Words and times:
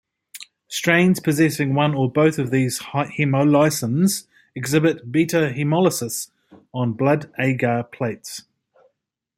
Strains 0.67 1.19
possessing 1.19 1.75
one 1.75 1.93
or 1.93 2.11
both 2.11 2.39
of 2.39 2.49
these 2.49 2.79
hemolysins 2.79 4.25
exhibit 4.55 5.11
beta-hemolysis 5.11 6.31
on 6.73 6.93
blood 6.93 7.31
agar 7.37 7.83
plates. 7.83 8.45